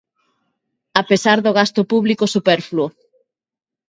[1.01, 2.87] A pesar do gasto público superfluo.